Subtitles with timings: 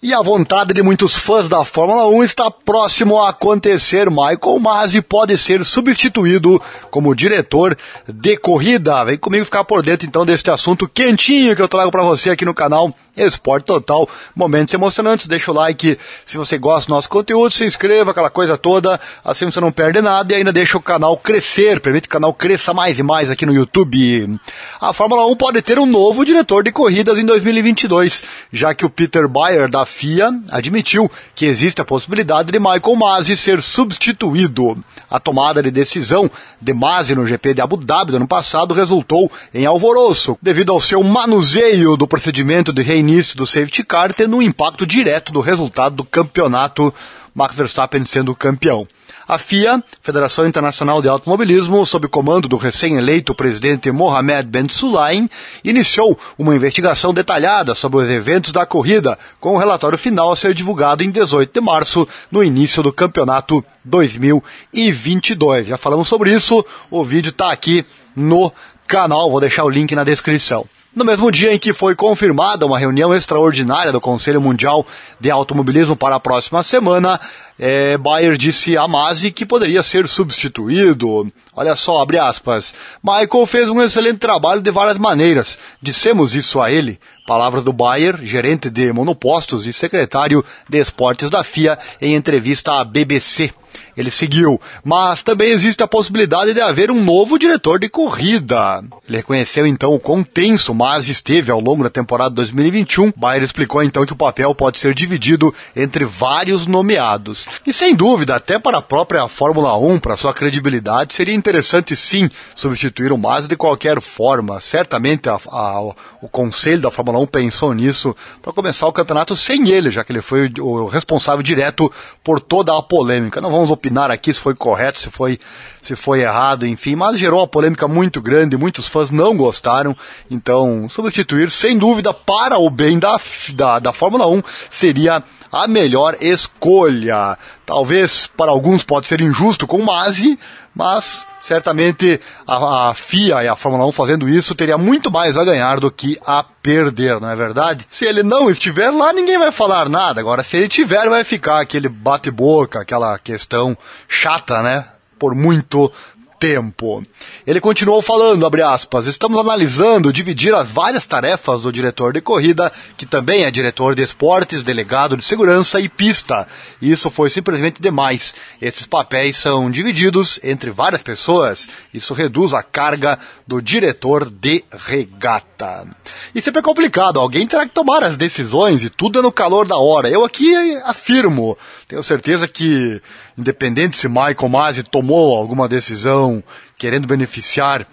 [0.00, 4.08] E a vontade de muitos fãs da Fórmula 1 está próximo a acontecer.
[4.08, 9.04] Michael Masi pode ser substituído como diretor de corrida.
[9.04, 12.44] Vem comigo ficar por dentro então deste assunto quentinho que eu trago para você aqui
[12.44, 12.94] no canal
[13.24, 14.08] Esporte Total.
[14.34, 15.26] Momentos emocionantes.
[15.26, 19.00] Deixa o like se você gosta do nosso conteúdo, se inscreva, aquela coisa toda.
[19.24, 21.80] Assim você não perde nada e ainda deixa o canal crescer.
[21.80, 24.38] Permite que o canal cresça mais e mais aqui no YouTube.
[24.80, 28.90] A Fórmula 1 pode ter um novo diretor de corridas em 2022, já que o
[28.90, 34.82] Peter Bayer da FIA admitiu que existe a possibilidade de Michael Masi ser substituído.
[35.10, 39.30] A tomada de decisão de Masi no GP de Abu Dhabi do ano passado resultou
[39.52, 44.42] em alvoroço, devido ao seu manuseio do procedimento de reinício do safety car, tendo um
[44.42, 46.92] impacto direto do resultado do campeonato,
[47.34, 48.86] Max Verstappen sendo campeão.
[49.26, 55.28] A FIA, Federação Internacional de Automobilismo, sob comando do recém-eleito presidente Mohamed Ben Sulayem,
[55.64, 60.52] iniciou uma investigação detalhada sobre os eventos da corrida, com o relatório final a ser
[60.52, 65.66] divulgado em 18 de março, no início do campeonato 2022.
[65.66, 68.52] Já falamos sobre isso, o vídeo está aqui no
[68.86, 70.66] canal, vou deixar o link na descrição.
[70.98, 74.84] No mesmo dia em que foi confirmada uma reunião extraordinária do Conselho Mundial
[75.20, 77.20] de Automobilismo para a próxima semana,
[77.58, 81.26] é, Bayer disse a Masi que poderia ser substituído.
[81.54, 82.72] Olha só, abre aspas.
[83.02, 85.58] Michael fez um excelente trabalho de várias maneiras.
[85.82, 87.00] Dissemos isso a ele.
[87.26, 92.84] Palavras do Bayer, gerente de monopostos e secretário de esportes da FIA, em entrevista à
[92.84, 93.52] BBC.
[93.96, 98.80] Ele seguiu, mas também existe a possibilidade de haver um novo diretor de corrida.
[99.08, 103.12] Ele reconheceu então o quão tenso mas esteve ao longo da temporada 2021.
[103.16, 107.47] Bayer explicou então que o papel pode ser dividido entre vários nomeados.
[107.66, 112.30] E sem dúvida, até para a própria Fórmula 1, para sua credibilidade, seria interessante sim
[112.54, 114.60] substituir o Masi de qualquer forma.
[114.60, 115.80] Certamente a, a,
[116.22, 120.12] o conselho da Fórmula 1 pensou nisso para começar o campeonato sem ele, já que
[120.12, 123.40] ele foi o responsável direto por toda a polêmica.
[123.40, 125.38] Não vamos opinar opinar aqui se foi correto, se foi,
[125.82, 129.96] se foi errado, enfim, mas gerou uma polêmica muito grande, muitos fãs não gostaram,
[130.30, 133.16] então substituir, sem dúvida, para o bem da,
[133.54, 137.37] da, da Fórmula 1 seria a melhor escolha.
[137.64, 140.38] Talvez para alguns pode ser injusto com o Masi,
[140.74, 145.44] mas certamente a, a, FIA e a Fórmula 1 fazendo isso teria muito mais a
[145.44, 147.86] ganhar do que a perder, não é verdade?
[147.90, 150.20] Se ele não estiver lá, ninguém vai falar nada.
[150.20, 153.76] Agora, se ele tiver, vai ficar aquele bate-boca, aquela questão
[154.08, 154.84] chata, né?
[155.18, 155.90] Por muito
[156.38, 157.04] tempo.
[157.46, 162.72] Ele continuou falando, abre aspas, estamos analisando dividir as várias tarefas do diretor de corrida,
[162.96, 166.46] que também é diretor de esportes, delegado de segurança e pista.
[166.80, 168.34] Isso foi simplesmente demais.
[168.60, 171.68] Esses papéis são divididos entre várias pessoas.
[171.92, 175.86] Isso reduz a carga do diretor de regata.
[176.34, 179.66] E sempre é complicado, alguém terá que tomar as decisões e tudo é no calor
[179.66, 180.08] da hora.
[180.08, 180.54] Eu aqui
[180.84, 181.56] afirmo,
[181.86, 183.00] tenho certeza que
[183.38, 186.42] independente se Michael Masi tomou alguma decisão
[186.76, 187.86] querendo beneficiar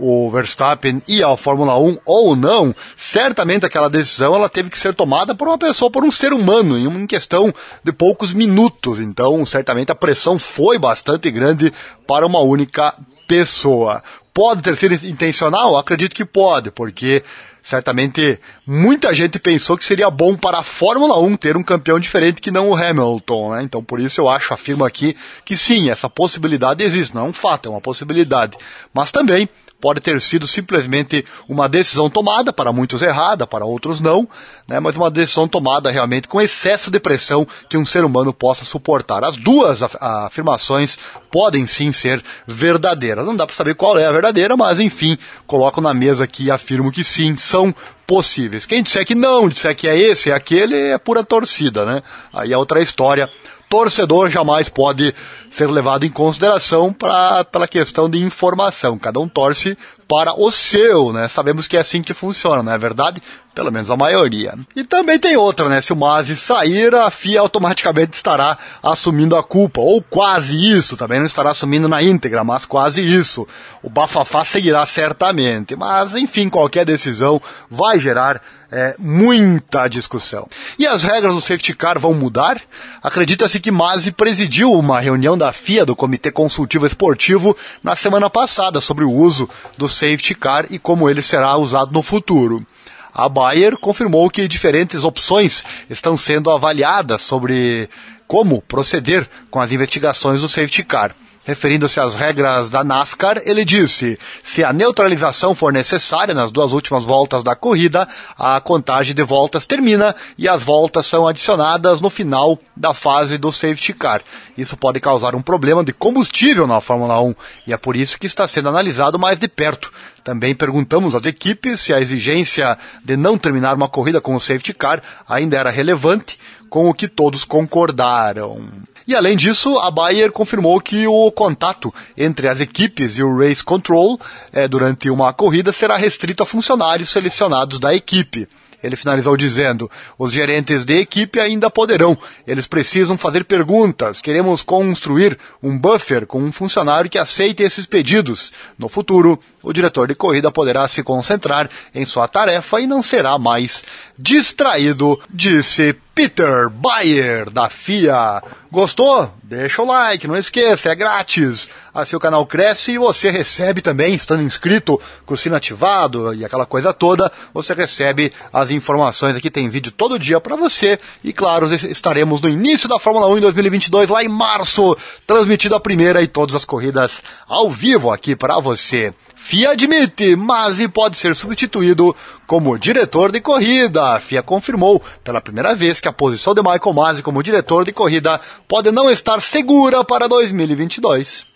[0.00, 4.94] o Verstappen e a Fórmula 1 ou não, certamente aquela decisão ela teve que ser
[4.94, 7.52] tomada por uma pessoa, por um ser humano, em questão
[7.84, 8.98] de poucos minutos.
[8.98, 11.72] Então, certamente a pressão foi bastante grande
[12.06, 12.94] para uma única
[13.28, 14.02] pessoa.
[14.32, 15.76] Pode ter sido intencional?
[15.76, 17.22] Acredito que pode, porque
[17.70, 22.40] certamente muita gente pensou que seria bom para a Fórmula 1 ter um campeão diferente
[22.40, 23.62] que não o Hamilton, né?
[23.62, 27.32] Então por isso eu acho, afirmo aqui, que sim, essa possibilidade existe, não é um
[27.32, 28.58] fato, é uma possibilidade.
[28.92, 29.48] Mas também
[29.80, 34.28] pode ter sido simplesmente uma decisão tomada, para muitos errada, para outros não,
[34.68, 38.64] né, mas uma decisão tomada realmente com excesso de pressão que um ser humano possa
[38.64, 39.24] suportar.
[39.24, 40.98] As duas afirmações
[41.30, 43.24] podem sim ser verdadeiras.
[43.24, 46.50] Não dá para saber qual é a verdadeira, mas enfim, coloco na mesa aqui e
[46.50, 47.74] afirmo que sim, são
[48.06, 48.66] possíveis.
[48.66, 52.02] Quem disser que não, disser que é esse, é aquele, é pura torcida, né?
[52.32, 53.30] Aí é outra história
[53.70, 55.14] torcedor jamais pode
[55.48, 58.98] ser levado em consideração para pela questão de informação.
[58.98, 59.78] Cada um torce
[60.10, 61.28] para o seu, né?
[61.28, 63.22] Sabemos que é assim que funciona, não é verdade?
[63.54, 64.54] Pelo menos a maioria.
[64.74, 65.80] E também tem outra, né?
[65.80, 71.20] Se o Masi sair, a FIA automaticamente estará assumindo a culpa, ou quase isso, também
[71.20, 73.46] não estará assumindo na íntegra, mas quase isso.
[73.84, 77.40] O bafafá seguirá certamente, mas enfim, qualquer decisão
[77.70, 80.48] vai gerar é, muita discussão.
[80.78, 82.60] E as regras do safety car vão mudar?
[83.02, 88.80] Acredita-se que Masi presidiu uma reunião da FIA, do Comitê Consultivo Esportivo, na semana passada
[88.80, 92.66] sobre o uso do safety car e como ele será usado no futuro.
[93.12, 97.88] A Bayer confirmou que diferentes opções estão sendo avaliadas sobre
[98.26, 101.14] como proceder com as investigações do safety car.
[101.50, 107.04] Referindo-se às regras da NASCAR, ele disse: se a neutralização for necessária nas duas últimas
[107.04, 108.06] voltas da corrida,
[108.38, 113.50] a contagem de voltas termina e as voltas são adicionadas no final da fase do
[113.50, 114.22] safety car.
[114.56, 117.34] Isso pode causar um problema de combustível na Fórmula 1
[117.66, 119.92] e é por isso que está sendo analisado mais de perto.
[120.22, 124.72] Também perguntamos às equipes se a exigência de não terminar uma corrida com o safety
[124.72, 126.38] car ainda era relevante,
[126.68, 128.68] com o que todos concordaram.
[129.06, 133.62] E além disso, a Bayer confirmou que o contato entre as equipes e o Race
[133.62, 134.20] Control
[134.52, 138.48] eh, durante uma corrida será restrito a funcionários selecionados da equipe.
[138.82, 142.16] Ele finalizou dizendo: os gerentes de equipe ainda poderão.
[142.46, 144.20] Eles precisam fazer perguntas.
[144.20, 148.52] Queremos construir um buffer com um funcionário que aceite esses pedidos.
[148.78, 153.38] No futuro, o diretor de corrida poderá se concentrar em sua tarefa e não será
[153.38, 153.84] mais
[154.18, 158.42] distraído, disse Peter Bayer, da FIA.
[158.70, 159.32] Gostou?
[159.42, 161.68] Deixa o like, não esqueça, é grátis.
[161.94, 166.44] Assim o canal cresce e você recebe também, estando inscrito, com o sino ativado e
[166.44, 171.00] aquela coisa toda, você recebe as informações aqui, tem vídeo todo dia para você.
[171.24, 174.96] E claro, estaremos no início da Fórmula 1 em 2022, lá em março,
[175.26, 179.14] transmitido a primeira e todas as corridas ao vivo aqui para você.
[179.42, 182.14] FIA admite, Masi pode ser substituído
[182.46, 184.14] como diretor de corrida.
[184.14, 187.92] A FIA confirmou pela primeira vez que a posição de Michael Masi como diretor de
[187.92, 191.49] corrida pode não estar segura para 2022.